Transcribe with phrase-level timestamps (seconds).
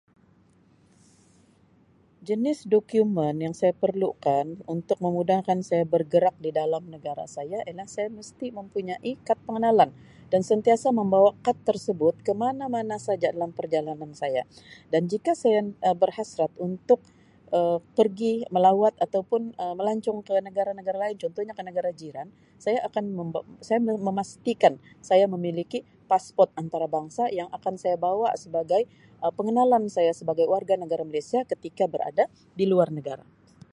[2.29, 8.07] Jenis dokumen yang saya perlukan untuk memudahkan saya bergerak ke dalam negara saya ialah saya
[8.19, 9.89] mesti mempunyai kad pengenalan
[10.31, 14.41] dan sentiasa membawa kad tersebut ke mana-mana saja dalam perjalanan saya
[14.91, 15.59] dan jika saya
[16.01, 16.99] berhasrat Um untuk
[17.99, 22.27] pergi melawat atau pun Um melancong ke negara-negara lain contohnya ke negara jiran
[22.63, 24.73] saya akan memba-saya memastikan
[25.09, 25.79] saya memiliki
[26.11, 28.83] pasport antarabangsa yang akan saya bawa sebagai
[29.25, 32.25] Um pengenalan saya sebagai warganegara Malaysia ketika berada
[32.59, 33.27] di luar negara.